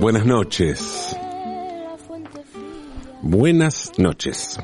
[0.00, 1.16] Buenas noches.
[3.20, 4.56] Buenas noches.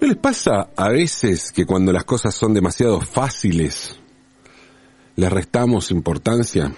[0.00, 3.96] ¿No les pasa a veces que cuando las cosas son demasiado fáciles,
[5.14, 6.74] les restamos importancia?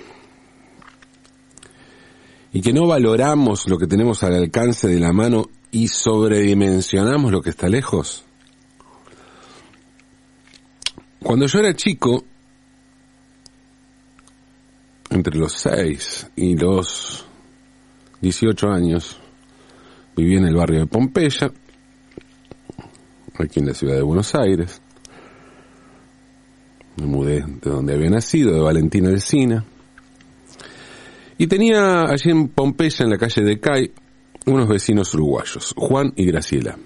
[2.53, 7.41] Y que no valoramos lo que tenemos al alcance de la mano y sobredimensionamos lo
[7.41, 8.27] que está lejos.
[11.23, 12.23] Cuando yo era chico,
[15.09, 17.27] entre los 6 y los
[18.21, 19.19] 18 años,
[20.17, 21.51] viví en el barrio de Pompeya,
[23.39, 24.81] aquí en la ciudad de Buenos Aires.
[26.97, 29.65] Me mudé de donde había nacido, de Valentina Alcina.
[31.39, 33.93] Y tenía allí en Pompeya, en la calle de Cay,
[34.47, 36.79] unos vecinos uruguayos, Juan y Graciela,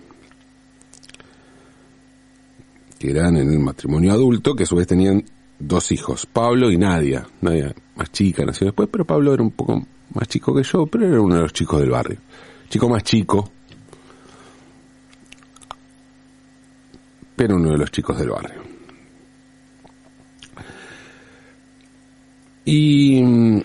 [2.99, 5.23] que eran en el matrimonio adulto, que a su vez tenían
[5.61, 7.27] dos hijos, Pablo y Nadia.
[7.41, 11.07] Nadia más chica nació después, pero Pablo era un poco más chico que yo, pero
[11.07, 12.19] era uno de los chicos del barrio.
[12.69, 13.51] Chico más chico,
[17.37, 18.63] pero uno de los chicos del barrio.
[22.65, 23.61] Y mm,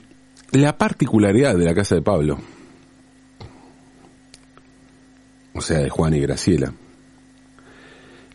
[0.54, 2.40] la particularidad de la casa de Pablo,
[5.54, 6.74] o sea, de Juan y Graciela,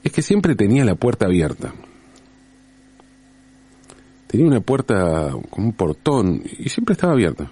[0.02, 1.74] es que siempre tenía la puerta abierta.
[4.30, 7.50] Tenía una puerta como un portón y siempre estaba abierta.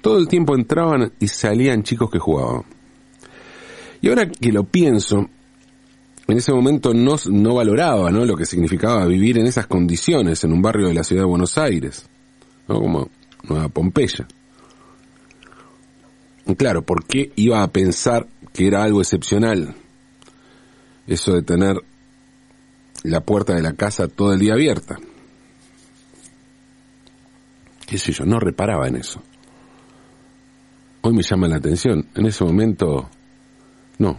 [0.00, 2.62] Todo el tiempo entraban y salían chicos que jugaban.
[4.00, 5.28] Y ahora que lo pienso,
[6.28, 8.24] en ese momento no, no valoraba ¿no?
[8.24, 11.58] lo que significaba vivir en esas condiciones en un barrio de la ciudad de Buenos
[11.58, 12.08] Aires,
[12.68, 12.78] ¿no?
[12.78, 13.08] como
[13.48, 14.28] Nueva Pompeya.
[16.46, 19.74] Y claro, ¿por qué iba a pensar que era algo excepcional
[21.08, 21.78] eso de tener
[23.02, 25.00] la puerta de la casa todo el día abierta?
[27.86, 29.22] Qué sé yo, no reparaba en eso.
[31.02, 33.08] Hoy me llama la atención, en ese momento,
[33.98, 34.18] no.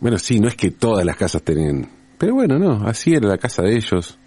[0.00, 1.88] Bueno, sí, no es que todas las casas tenían,
[2.18, 4.18] pero bueno, no, así era la casa de ellos,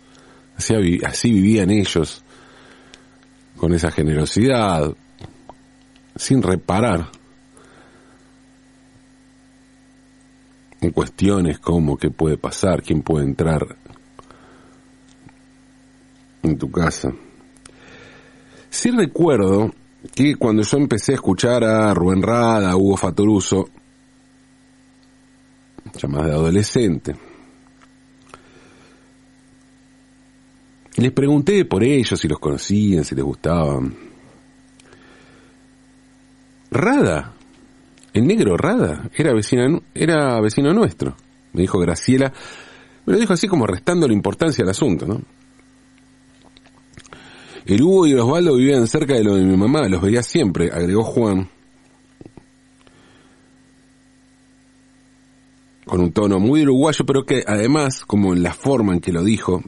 [0.56, 0.74] así,
[1.06, 2.24] así vivían ellos,
[3.58, 4.92] con esa generosidad,
[6.16, 7.12] sin reparar
[10.82, 13.78] en cuestiones como qué puede pasar, quién puede entrar
[16.48, 17.12] en tu casa.
[18.70, 19.74] Sí recuerdo
[20.14, 23.70] que cuando yo empecé a escuchar a Rubén Rada, a Hugo Fatoruso,
[25.98, 27.16] ya más de adolescente,
[30.98, 33.96] les pregunté por ellos, si los conocían, si les gustaban.
[36.70, 37.34] Rada,
[38.14, 41.16] el negro Rada, era, vecina, era vecino nuestro,
[41.54, 42.34] me dijo Graciela,
[43.06, 45.22] me lo dijo así como restando la importancia al asunto, ¿no?
[47.68, 50.72] El Hugo y el Osvaldo vivían cerca de lo de mi mamá, los veía siempre,
[50.72, 51.50] agregó Juan.
[55.86, 59.22] Con un tono muy uruguayo, pero que además, como en la forma en que lo
[59.22, 59.62] dijo,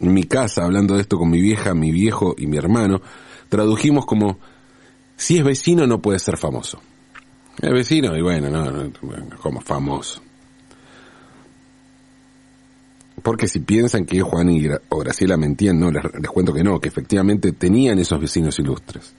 [0.00, 3.02] en mi casa, hablando de esto con mi vieja, mi viejo y mi hermano,
[3.50, 4.38] tradujimos como,
[5.14, 6.80] si es vecino no puede ser famoso.
[7.60, 8.90] Es vecino y bueno, no, no
[9.42, 10.22] como famoso.
[13.24, 16.88] Porque si piensan que Juan y o Graciela mentían, no, les, cuento que no, que
[16.88, 19.14] efectivamente tenían esos vecinos ilustres.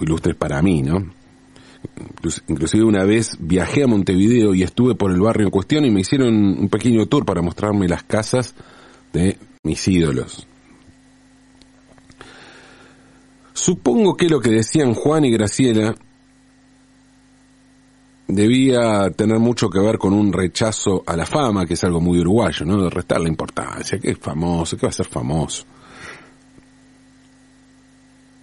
[0.00, 1.12] ilustres para mí, ¿no?
[2.48, 6.00] Inclusive una vez viajé a Montevideo y estuve por el barrio en cuestión y me
[6.00, 8.56] hicieron un pequeño tour para mostrarme las casas
[9.12, 10.48] de mis ídolos.
[13.52, 15.94] Supongo que lo que decían Juan y Graciela
[18.34, 22.20] debía tener mucho que ver con un rechazo a la fama, que es algo muy
[22.20, 22.82] uruguayo, ¿no?
[22.82, 25.64] De restar la importancia, que es famoso, que va a ser famoso.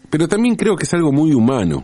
[0.09, 1.83] Pero también creo que es algo muy humano.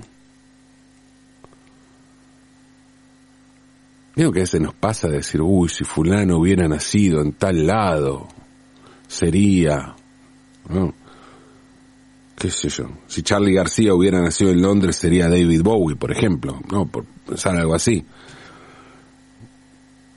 [4.16, 8.28] Creo que a veces nos pasa decir, uy, si fulano hubiera nacido en tal lado,
[9.08, 9.96] sería,
[10.70, 10.94] ¿no?
[12.38, 16.60] qué sé yo, si Charlie García hubiera nacido en Londres sería David Bowie, por ejemplo,
[16.72, 16.86] ¿no?
[16.86, 18.06] Por pensar algo así.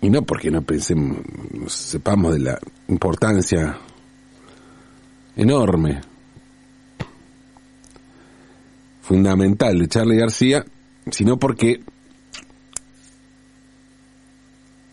[0.01, 1.19] Y no porque no pensemos,
[1.67, 3.77] sepamos de la importancia
[5.37, 6.01] enorme,
[9.03, 10.65] fundamental de Charlie García,
[11.11, 11.81] sino porque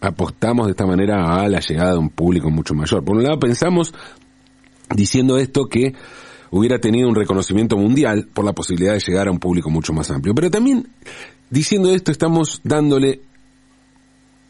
[0.02, 3.04] apostamos de esta manera a la llegada de un público mucho mayor.
[3.04, 3.94] Por un lado pensamos,
[4.96, 5.94] diciendo esto, que
[6.52, 10.10] hubiera tenido un reconocimiento mundial por la posibilidad de llegar a un público mucho más
[10.12, 10.34] amplio.
[10.36, 10.88] Pero también,
[11.50, 13.22] diciendo esto, estamos dándole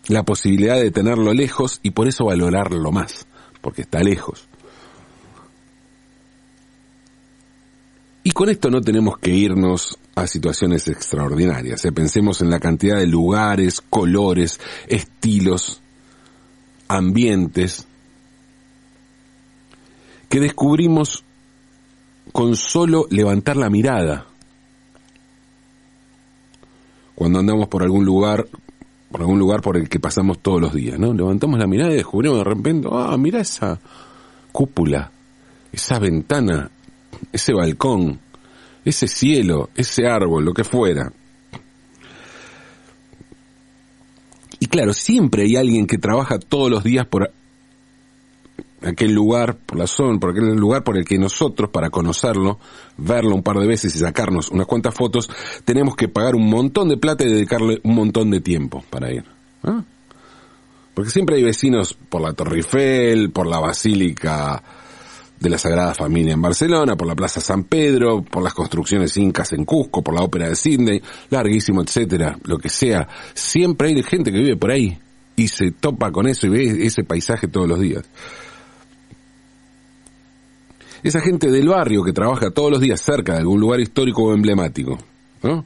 [0.08, 3.26] la posibilidad de tenerlo lejos y por eso valorarlo más,
[3.62, 4.48] porque está lejos.
[8.24, 11.86] Y con esto no tenemos que irnos a situaciones extraordinarias.
[11.86, 11.92] ¿eh?
[11.92, 15.82] Pensemos en la cantidad de lugares, colores, estilos,
[16.88, 17.86] ambientes
[20.30, 21.25] que descubrimos
[22.32, 24.26] con solo levantar la mirada.
[27.16, 28.48] Cuando andamos por algún lugar,
[29.10, 31.14] por algún lugar por el que pasamos todos los días, ¿no?
[31.14, 33.80] Levantamos la mirada y descubrimos de repente, ah, mira esa
[34.52, 35.12] cúpula,
[35.72, 36.70] esa ventana,
[37.32, 38.20] ese balcón,
[38.84, 41.12] ese cielo, ese árbol, lo que fuera.
[44.60, 47.32] Y claro, siempre hay alguien que trabaja todos los días por
[48.86, 52.60] aquel lugar, por la zona, por aquel lugar por el que nosotros, para conocerlo,
[52.98, 55.30] verlo un par de veces y sacarnos unas cuantas fotos,
[55.64, 59.26] tenemos que pagar un montón de plata y dedicarle un montón de tiempo para ir.
[60.94, 64.64] Porque siempre hay vecinos por la Torre Eiffel, por la Basílica
[65.40, 69.52] de la Sagrada Familia en Barcelona, por la Plaza San Pedro, por las construcciones incas
[69.54, 73.08] en Cusco, por la Ópera de Sydney, larguísimo, etcétera, lo que sea.
[73.34, 74.98] Siempre hay gente que vive por ahí
[75.36, 78.06] y se topa con eso y ve ese paisaje todos los días.
[81.06, 84.34] Esa gente del barrio que trabaja todos los días cerca de algún lugar histórico o
[84.34, 84.98] emblemático,
[85.44, 85.64] ¿no?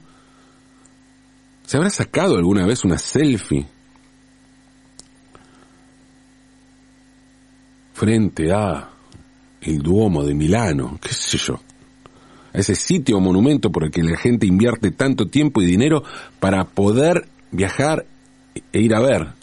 [1.65, 3.65] ¿Se habrá sacado alguna vez una selfie
[7.93, 8.89] frente a
[9.61, 11.61] el Duomo de Milano, qué sé yo,
[12.51, 16.03] a ese sitio o monumento por el que la gente invierte tanto tiempo y dinero
[16.41, 18.05] para poder viajar
[18.73, 19.38] e ir a ver.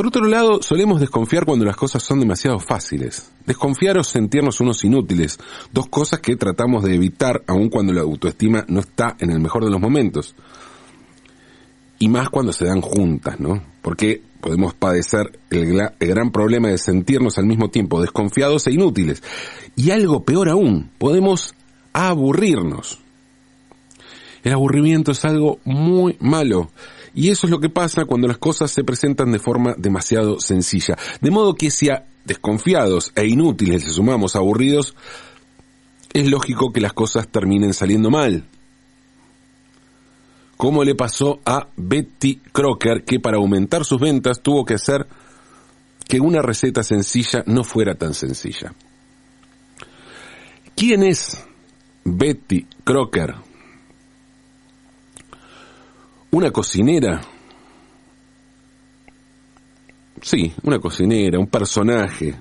[0.00, 3.30] Por otro lado, solemos desconfiar cuando las cosas son demasiado fáciles.
[3.44, 5.38] Desconfiar o sentirnos unos inútiles,
[5.72, 9.62] dos cosas que tratamos de evitar aun cuando la autoestima no está en el mejor
[9.62, 10.34] de los momentos.
[11.98, 13.62] Y más cuando se dan juntas, ¿no?
[13.82, 19.22] Porque podemos padecer el, gran problema de sentirnos al mismo tiempo desconfiados e inútiles.
[19.76, 21.54] Y algo peor aún, podemos
[21.92, 23.00] aburrirnos.
[24.44, 26.70] El aburrimiento es algo muy malo.
[27.14, 30.96] Y eso es lo que pasa cuando las cosas se presentan de forma demasiado sencilla.
[31.20, 34.94] De modo que si a desconfiados e inútiles le sumamos aburridos,
[36.12, 38.44] es lógico que las cosas terminen saliendo mal
[40.60, 45.06] como le pasó a Betty Crocker, que para aumentar sus ventas tuvo que hacer
[46.06, 48.74] que una receta sencilla no fuera tan sencilla.
[50.76, 51.42] ¿Quién es
[52.04, 53.36] Betty Crocker?
[56.32, 57.20] Una cocinera.
[60.22, 62.34] Sí, una cocinera, un personaje,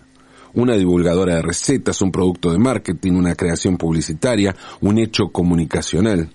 [0.53, 6.29] una divulgadora de recetas, un producto de marketing, una creación publicitaria, un hecho comunicacional.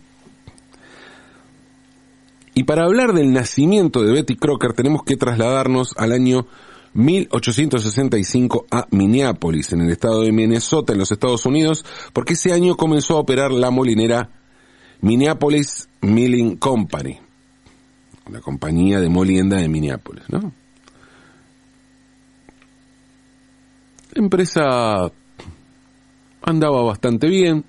[2.55, 6.47] Y para hablar del nacimiento de Betty Crocker tenemos que trasladarnos al año
[6.95, 12.77] 1865 a Minneapolis, en el estado de Minnesota, en los Estados Unidos, porque ese año
[12.77, 14.31] comenzó a operar la molinera
[15.01, 17.19] Minneapolis Milling Company,
[18.31, 20.53] la compañía de molienda de Minneapolis, ¿no?
[24.13, 25.11] La empresa
[26.43, 27.65] andaba bastante bien,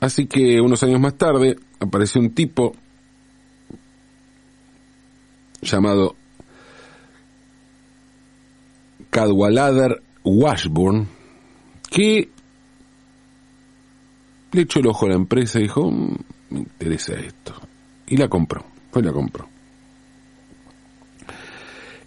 [0.00, 2.74] así que unos años más tarde apareció un tipo
[5.62, 6.14] llamado
[9.10, 11.08] Cadwallader Washburn
[11.90, 12.28] que
[14.52, 16.16] le echó el ojo a la empresa y dijo, mm,
[16.50, 17.65] me interesa esto.
[18.06, 19.48] Y la compró, fue la compró.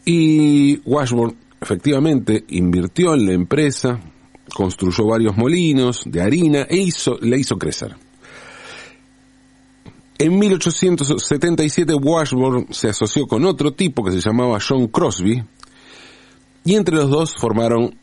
[0.05, 3.99] Y Washburn efectivamente invirtió en la empresa,
[4.53, 7.95] construyó varios molinos de harina e hizo, le hizo crecer.
[10.17, 15.43] En 1877 Washburn se asoció con otro tipo que se llamaba John Crosby
[16.65, 17.95] y entre los dos formaron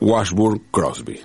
[0.00, 1.20] Washburn Crosby.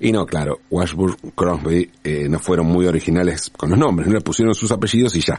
[0.00, 4.22] Y no, claro, Washburn Crosby eh, no fueron muy originales con los nombres, no le
[4.22, 5.38] pusieron sus apellidos y ya.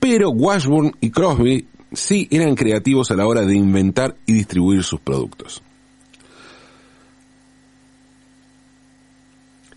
[0.00, 4.98] Pero Washburn y Crosby sí eran creativos a la hora de inventar y distribuir sus
[4.98, 5.62] productos.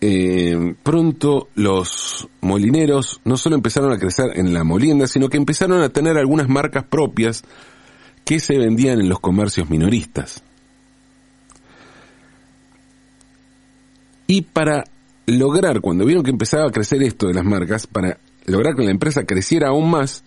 [0.00, 5.82] Eh, pronto los molineros no solo empezaron a crecer en la molienda, sino que empezaron
[5.82, 7.44] a tener algunas marcas propias
[8.24, 10.42] que se vendían en los comercios minoristas.
[14.26, 14.84] Y para
[15.26, 18.90] lograr, cuando vieron que empezaba a crecer esto de las marcas, para lograr que la
[18.90, 20.24] empresa creciera aún más,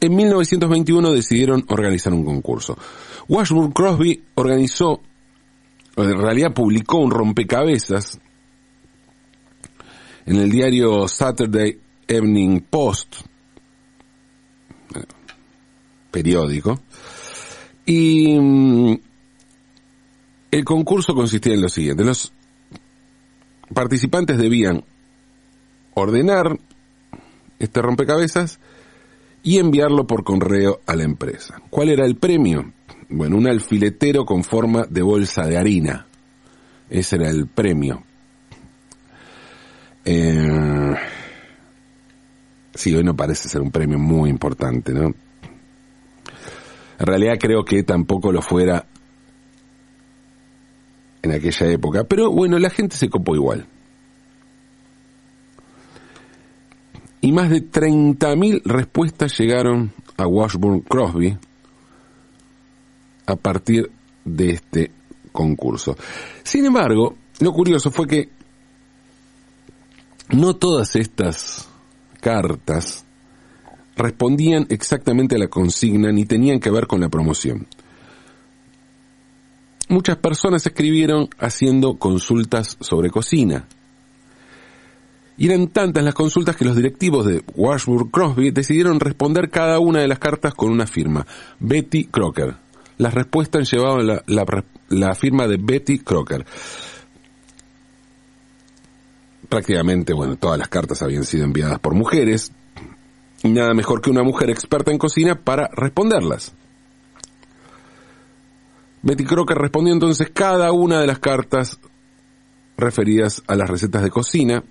[0.00, 2.76] en 1921 decidieron organizar un concurso.
[3.28, 5.00] Washburn Crosby organizó,
[5.96, 8.18] en realidad publicó un rompecabezas
[10.26, 13.16] en el diario Saturday Evening Post,
[16.10, 16.80] periódico,
[17.86, 18.98] y mm,
[20.50, 22.04] El concurso consistía en lo siguiente.
[22.04, 22.32] Los
[23.74, 24.84] participantes debían
[25.94, 26.58] ordenar
[27.58, 28.58] este rompecabezas
[29.42, 31.60] y enviarlo por correo a la empresa.
[31.70, 32.72] ¿Cuál era el premio?
[33.08, 36.06] Bueno, un alfiletero con forma de bolsa de harina.
[36.88, 38.02] Ese era el premio.
[40.04, 40.94] Eh,
[42.74, 45.06] sí, hoy no parece ser un premio muy importante, ¿no?
[46.98, 48.86] En realidad creo que tampoco lo fuera
[51.22, 53.66] en aquella época, pero bueno, la gente se copó igual.
[57.20, 61.36] Y más de 30.000 respuestas llegaron a Washburn Crosby
[63.26, 63.90] a partir
[64.24, 64.90] de este
[65.32, 65.96] concurso.
[66.42, 68.28] Sin embargo, lo curioso fue que
[70.30, 71.68] no todas estas
[72.20, 73.04] cartas
[73.96, 77.66] respondían exactamente a la consigna ni tenían que ver con la promoción.
[79.90, 83.66] Muchas personas escribieron haciendo consultas sobre cocina.
[85.36, 90.00] Y eran tantas las consultas que los directivos de Washburn Crosby decidieron responder cada una
[90.00, 91.26] de las cartas con una firma,
[91.58, 92.54] Betty Crocker.
[92.98, 94.22] Las respuestas llevaban la,
[94.88, 96.46] la firma de Betty Crocker
[99.48, 102.52] prácticamente, bueno, todas las cartas habían sido enviadas por mujeres,
[103.42, 106.54] y nada mejor que una mujer experta en cocina para responderlas.
[109.02, 111.78] Betty Crocker respondió entonces cada una de las cartas
[112.76, 114.62] referidas a las recetas de cocina.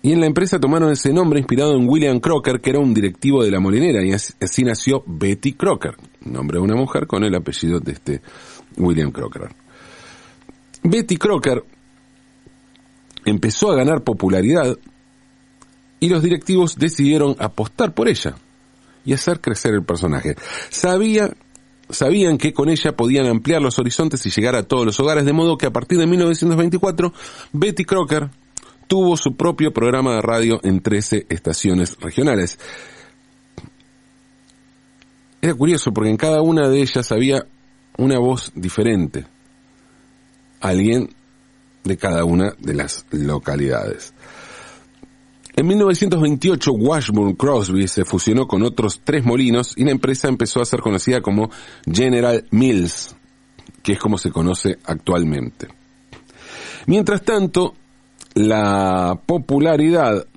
[0.00, 3.42] Y en la empresa tomaron ese nombre inspirado en William Crocker, que era un directivo
[3.42, 7.80] de la molinera, y así nació Betty Crocker, nombre de una mujer con el apellido
[7.80, 8.22] de este
[8.76, 9.48] William Crocker.
[10.84, 11.64] Betty Crocker
[13.24, 14.78] empezó a ganar popularidad
[16.00, 18.36] y los directivos decidieron apostar por ella
[19.04, 20.36] y hacer crecer el personaje.
[20.70, 21.30] Sabía,
[21.90, 25.32] sabían que con ella podían ampliar los horizontes y llegar a todos los hogares, de
[25.32, 27.12] modo que a partir de 1924
[27.52, 28.30] Betty Crocker
[28.86, 32.58] tuvo su propio programa de radio en 13 estaciones regionales.
[35.40, 37.46] Era curioso porque en cada una de ellas había
[37.96, 39.26] una voz diferente.
[40.60, 41.10] Alguien
[41.84, 44.12] de cada una de las localidades.
[45.58, 50.64] En 1928 Washburn Crosby se fusionó con otros tres molinos y la empresa empezó a
[50.64, 51.50] ser conocida como
[51.84, 53.16] General Mills,
[53.82, 55.66] que es como se conoce actualmente.
[56.86, 57.74] Mientras tanto,
[58.34, 60.28] la popularidad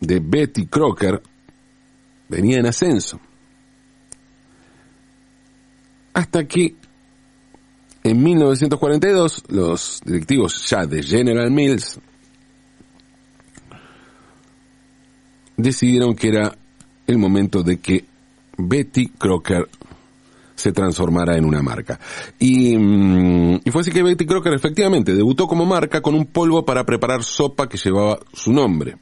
[0.00, 1.22] de Betty Crocker
[2.28, 3.20] venía en ascenso.
[6.12, 6.74] Hasta que
[8.02, 12.00] en 1942, los directivos ya de General Mills
[15.56, 16.56] decidieron que era
[17.06, 18.04] el momento de que
[18.56, 19.68] Betty Crocker
[20.54, 21.98] se transformara en una marca.
[22.38, 26.64] Y, mm, y, fue así que Betty Crocker efectivamente debutó como marca con un polvo
[26.64, 28.96] para preparar sopa que llevaba su nombre.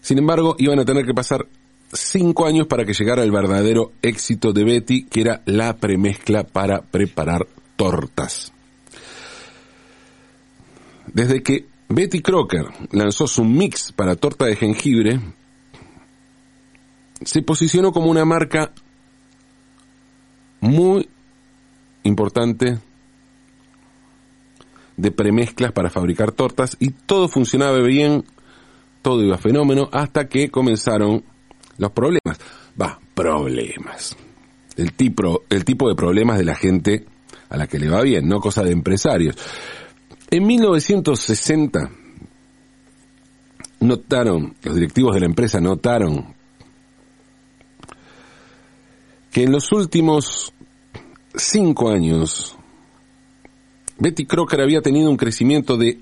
[0.00, 1.46] Sin embargo, iban a tener que pasar
[1.92, 6.82] cinco años para que llegara el verdadero éxito de Betty, que era la premezcla para
[6.82, 8.52] preparar tortas.
[11.06, 15.20] Desde que Betty Crocker lanzó su mix para torta de jengibre,
[17.22, 18.72] se posicionó como una marca
[20.60, 21.08] muy
[22.02, 22.78] importante
[24.96, 28.24] de premezclas para fabricar tortas y todo funcionaba bien,
[29.02, 31.24] todo iba fenómeno hasta que comenzaron
[31.78, 32.38] los problemas.
[32.80, 34.16] Va, problemas.
[34.76, 37.06] El tipo, el tipo de problemas de la gente
[37.48, 39.36] a la que le va bien, no cosa de empresarios.
[40.34, 41.90] En 1960
[43.78, 46.34] notaron, los directivos de la empresa notaron
[49.30, 50.52] que en los últimos
[51.36, 52.56] cinco años
[53.96, 56.00] Betty Crocker había tenido un crecimiento de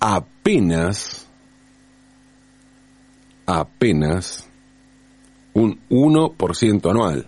[0.00, 1.28] apenas
[3.44, 4.48] apenas
[5.52, 7.26] un 1% anual.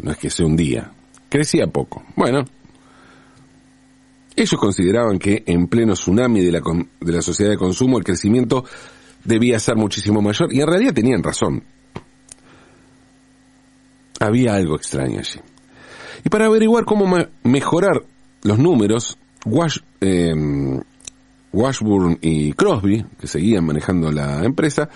[0.00, 0.92] No es que sea un día.
[1.28, 2.04] Crecía poco.
[2.14, 2.44] Bueno,
[4.42, 6.60] ellos consideraban que en pleno tsunami de la,
[7.00, 8.64] de la sociedad de consumo el crecimiento
[9.24, 11.62] debía ser muchísimo mayor y en realidad tenían razón.
[14.18, 15.40] Había algo extraño allí.
[16.24, 17.06] Y para averiguar cómo
[17.42, 18.04] mejorar
[18.42, 20.34] los números, Wash, eh,
[21.52, 24.88] Washburn y Crosby, que seguían manejando la empresa,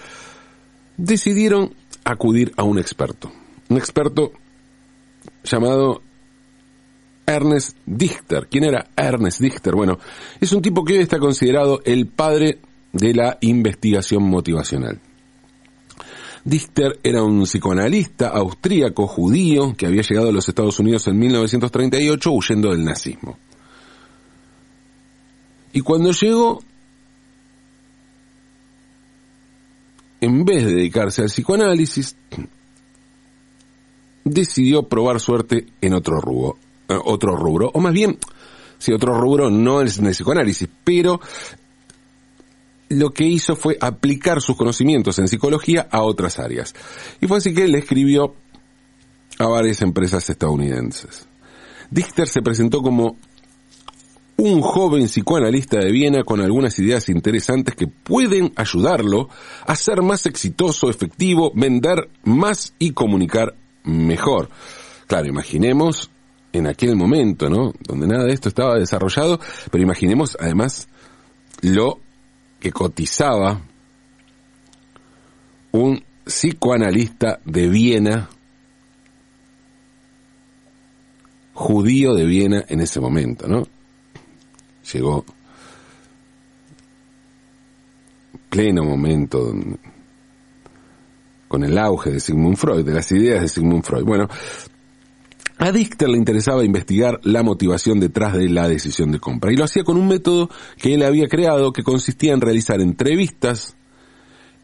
[0.97, 1.75] decidieron
[2.05, 3.33] acudir a un experto.
[3.69, 4.33] Un experto
[5.43, 6.03] llamado
[7.27, 8.49] Ernest Dichter.
[8.51, 9.75] ¿Quién era Ernest Dichter?
[9.75, 9.99] Bueno,
[10.41, 12.59] es un tipo que hoy está considerado el padre
[12.93, 15.01] de la investigación motivacional.
[16.45, 22.31] Dichter era un psicoanalista austríaco judío que había llegado a los Estados Unidos en 1938
[22.31, 23.39] huyendo del nazismo.
[25.73, 26.63] Y cuando llegó,
[30.21, 32.15] en vez de dedicarse al psicoanálisis,
[34.25, 38.19] decidió probar suerte en otro rubro, otro rubro, o más bien,
[38.79, 41.21] si otro rubro no es en el psicoanálisis, pero
[42.91, 46.75] lo que hizo fue aplicar sus conocimientos en psicología a otras áreas.
[47.21, 48.35] Y fue así que le escribió
[49.39, 51.27] a varias empresas estadounidenses.
[51.91, 53.17] Dichter se presentó como
[54.37, 59.29] un joven psicoanalista de Viena con algunas ideas interesantes que pueden ayudarlo
[59.67, 64.51] a ser más exitoso, efectivo, vender más y comunicar mejor.
[65.07, 66.11] Claro, imaginemos
[66.55, 67.73] en aquel momento, ¿no?
[67.81, 70.89] Donde nada de esto estaba desarrollado, pero imaginemos además
[71.63, 71.99] lo
[72.61, 73.61] que cotizaba
[75.73, 78.29] un psicoanalista de Viena,
[81.55, 83.67] judío de Viena en ese momento, ¿no?
[84.93, 85.25] Llegó
[88.49, 89.53] pleno momento
[91.49, 94.05] con el auge de Sigmund Freud, de las ideas de Sigmund Freud.
[94.05, 94.29] Bueno,
[95.59, 99.65] a Dichter le interesaba investigar la motivación detrás de la decisión de compra y lo
[99.65, 103.77] hacía con un método que él había creado que consistía en realizar entrevistas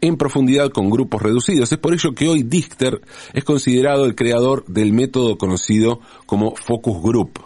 [0.01, 1.71] en profundidad con grupos reducidos.
[1.71, 3.01] Es por ello que hoy Dichter
[3.33, 7.39] es considerado el creador del método conocido como Focus Group.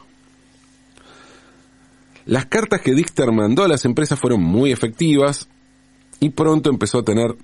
[2.25, 5.47] Las cartas que Dichter mandó a las empresas fueron muy efectivas
[6.19, 7.35] y pronto empezó a tener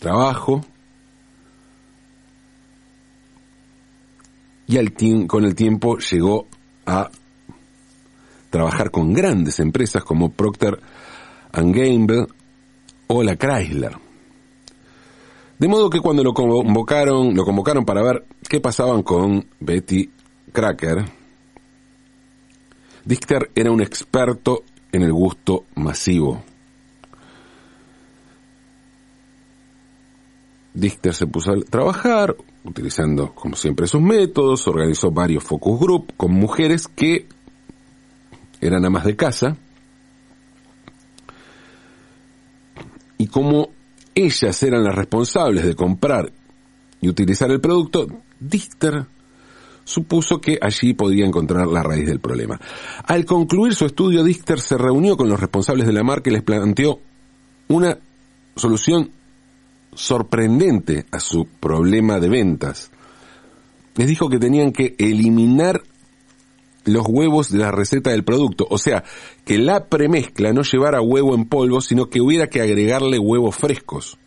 [0.00, 0.64] trabajo
[4.70, 6.46] y con el tiempo llegó
[6.86, 7.10] a
[8.50, 10.80] trabajar con grandes empresas como Procter
[11.52, 12.26] Gamble
[13.08, 13.96] o la Chrysler.
[15.58, 20.08] De modo que cuando lo convocaron, lo convocaron para ver qué pasaban con Betty
[20.52, 21.04] Cracker,
[23.04, 26.44] Dichter era un experto en el gusto masivo.
[30.74, 36.32] Dichter se puso a trabajar, utilizando como siempre sus métodos, organizó varios focus group con
[36.32, 37.26] mujeres que
[38.60, 39.56] eran amas de casa
[43.18, 43.70] y como
[44.14, 46.32] ellas eran las responsables de comprar
[47.00, 48.06] y utilizar el producto,
[48.38, 49.06] Dichter
[49.84, 52.60] supuso que allí podía encontrar la raíz del problema.
[53.04, 56.42] Al concluir su estudio, Dichter se reunió con los responsables de la marca y les
[56.42, 57.00] planteó
[57.68, 57.98] una
[58.56, 59.10] solución
[59.94, 62.90] sorprendente a su problema de ventas.
[63.96, 65.82] Les dijo que tenían que eliminar
[66.84, 69.04] los huevos de la receta del producto, o sea,
[69.44, 74.18] que la premezcla no llevara huevo en polvo, sino que hubiera que agregarle huevos frescos.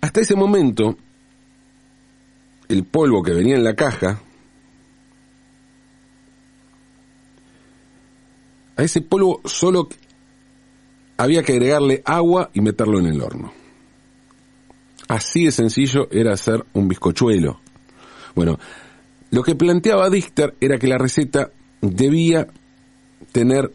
[0.00, 0.96] Hasta ese momento,
[2.68, 4.22] el polvo que venía en la caja,
[8.76, 9.88] a ese polvo solo
[11.20, 13.52] había que agregarle agua y meterlo en el horno.
[15.06, 17.60] Así de sencillo era hacer un bizcochuelo.
[18.34, 18.58] Bueno,
[19.30, 21.50] lo que planteaba Dichter era que la receta
[21.82, 22.46] debía
[23.32, 23.70] tener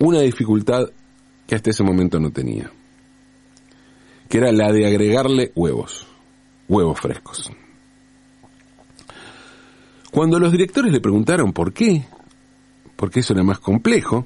[0.00, 0.90] una dificultad
[1.46, 2.72] que hasta ese momento no tenía,
[4.28, 6.08] que era la de agregarle huevos,
[6.66, 7.52] huevos frescos.
[10.10, 12.04] Cuando los directores le preguntaron por qué,
[12.96, 14.24] porque eso era más complejo,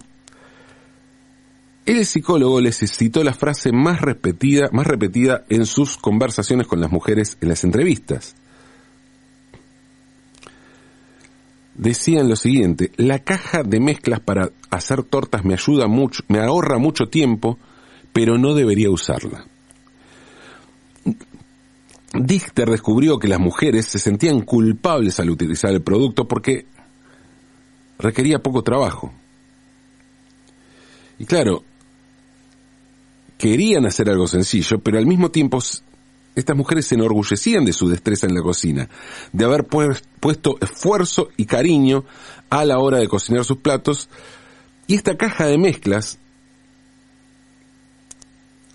[1.86, 6.90] el psicólogo les citó la frase más repetida, más repetida en sus conversaciones con las
[6.90, 8.34] mujeres en las entrevistas.
[11.74, 16.78] Decían lo siguiente, la caja de mezclas para hacer tortas me ayuda mucho, me ahorra
[16.78, 17.58] mucho tiempo,
[18.12, 19.44] pero no debería usarla.
[22.14, 26.64] Dichter descubrió que las mujeres se sentían culpables al utilizar el producto porque
[27.98, 29.12] requería poco trabajo.
[31.18, 31.64] Y claro,
[33.38, 35.58] querían hacer algo sencillo, pero al mismo tiempo
[36.34, 38.88] estas mujeres se enorgullecían de su destreza en la cocina,
[39.32, 42.04] de haber puesto esfuerzo y cariño
[42.50, 44.08] a la hora de cocinar sus platos,
[44.86, 46.18] y esta caja de mezclas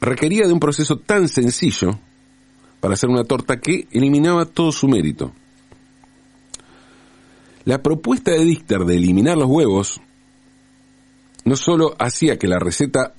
[0.01, 1.99] requería de un proceso tan sencillo
[2.79, 5.33] para hacer una torta que eliminaba todo su mérito.
[7.65, 10.01] La propuesta de Dichter de eliminar los huevos
[11.43, 13.13] no solo hacía que la receta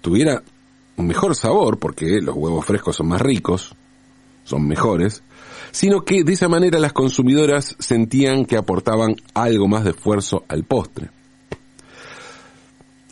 [0.00, 0.42] tuviera
[0.96, 3.74] un mejor sabor, porque los huevos frescos son más ricos,
[4.44, 5.22] son mejores,
[5.70, 10.64] sino que de esa manera las consumidoras sentían que aportaban algo más de esfuerzo al
[10.64, 11.10] postre.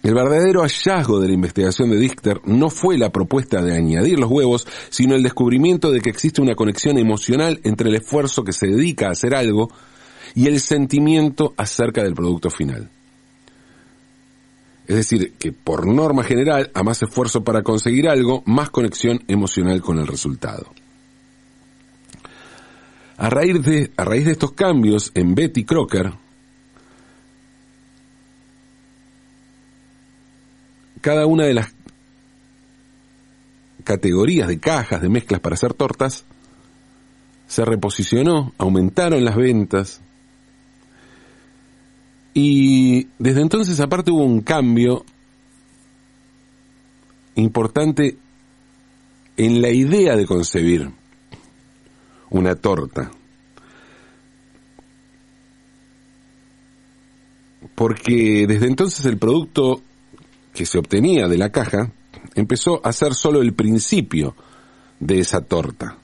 [0.03, 4.31] El verdadero hallazgo de la investigación de Dichter no fue la propuesta de añadir los
[4.31, 8.69] huevos, sino el descubrimiento de que existe una conexión emocional entre el esfuerzo que se
[8.69, 9.69] dedica a hacer algo
[10.37, 12.89] y el sentimiento acerca del producto final.
[14.87, 19.83] Es decir, que por norma general, a más esfuerzo para conseguir algo, más conexión emocional
[19.83, 20.73] con el resultado.
[23.17, 26.13] A raíz de, a raíz de estos cambios en Betty Crocker,
[31.01, 31.73] cada una de las
[33.85, 36.25] categorías de cajas de mezclas para hacer tortas
[37.47, 40.01] se reposicionó, aumentaron las ventas,
[42.39, 45.07] y desde entonces aparte hubo un cambio
[47.35, 48.19] importante
[49.39, 50.91] en la idea de concebir
[52.29, 53.11] una torta.
[57.75, 59.81] Porque desde entonces el producto
[60.53, 61.91] que se obtenía de la caja
[62.35, 64.37] empezó a ser solo el principio
[65.01, 65.97] de esa torta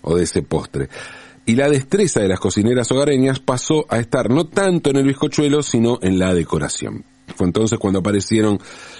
[0.00, 0.88] o de ese postre
[1.46, 5.62] y la destreza de las cocineras hogareñas pasó a estar no tanto en el bizcochuelo,
[5.62, 7.04] sino en la decoración.
[7.34, 8.58] Fue entonces cuando aparecieron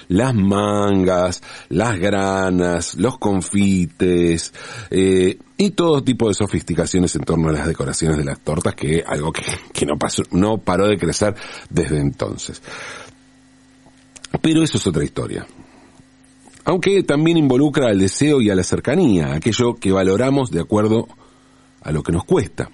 [0.08, 4.52] las mangas, las granas, los confites
[4.90, 9.02] eh, y todo tipo de sofisticaciones en torno a las decoraciones de las tortas, que
[9.04, 11.34] algo que, que no, pasó, no paró de crecer
[11.70, 12.62] desde entonces.
[14.40, 15.46] Pero eso es otra historia.
[16.64, 21.08] Aunque también involucra al deseo y a la cercanía, aquello que valoramos de acuerdo
[21.90, 22.70] lo que nos cuesta.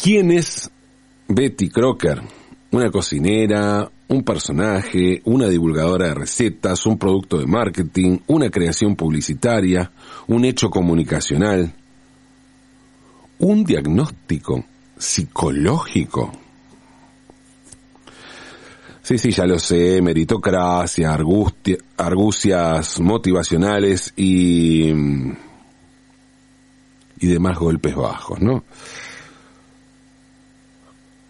[0.00, 0.70] ¿Quién es
[1.28, 2.22] Betty Crocker?
[2.70, 9.90] Una cocinera, un personaje, una divulgadora de recetas, un producto de marketing, una creación publicitaria,
[10.26, 11.72] un hecho comunicacional,
[13.38, 14.64] un diagnóstico
[14.96, 16.32] psicológico.
[19.02, 21.16] Sí, sí, ya lo sé, meritocracia,
[21.96, 24.92] argucias motivacionales y
[27.18, 28.64] y demás golpes bajos, ¿no?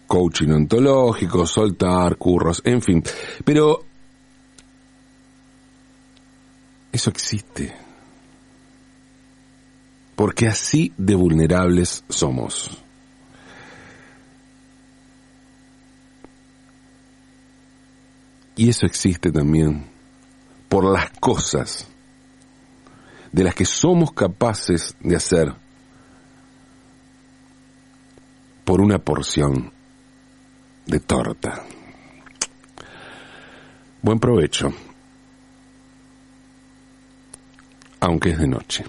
[0.07, 3.03] Coaching ontológico, soltar, curros, en fin.
[3.43, 3.83] Pero
[6.91, 7.75] eso existe.
[10.15, 12.83] Porque así de vulnerables somos.
[18.55, 19.85] Y eso existe también
[20.67, 21.87] por las cosas
[23.31, 25.53] de las que somos capaces de hacer
[28.67, 29.71] por una porción
[30.87, 31.63] de torta.
[34.01, 34.73] Buen provecho,
[38.01, 38.83] aunque es de noche.